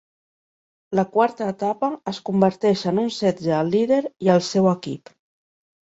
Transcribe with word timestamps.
La 0.99 1.03
quarta 1.17 1.49
etapa 1.53 1.89
es 2.11 2.21
converteix 2.29 2.85
en 2.93 3.03
un 3.05 3.13
setge 3.19 3.55
al 3.59 3.73
líder 3.77 4.03
i 4.29 4.33
al 4.37 4.45
seu 4.53 4.71
equip. 4.77 5.17